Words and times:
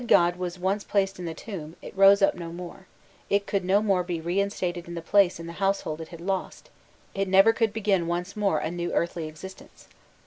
When 0.01 0.07
the 0.07 0.13
dead 0.13 0.17
body 0.17 0.39
was 0.39 0.57
once 0.57 0.83
placed 0.83 1.19
in 1.19 1.25
the 1.25 1.35
tomb, 1.35 1.75
it 1.79 1.95
rose 1.95 2.23
up 2.23 2.33
no 2.33 2.51
more, 2.51 2.87
it 3.29 3.45
could 3.45 3.63
no 3.63 3.83
more 3.83 4.01
be 4.01 4.19
reinstated 4.19 4.87
in 4.87 4.95
the 4.95 5.01
place 5.03 5.39
in 5.39 5.45
the 5.45 5.53
household 5.61 6.01
it 6.01 6.07
had 6.07 6.19
lost, 6.21 6.71
it 7.13 7.27
never 7.27 7.53
could 7.53 7.71
begin 7.71 8.07
once 8.07 8.35
more 8.35 8.57
a 8.57 8.71
new 8.71 8.91
earthly 8.93 9.27
existence. 9.27 9.87